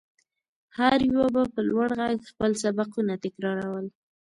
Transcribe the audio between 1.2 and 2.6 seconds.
به په لوړ غږ خپل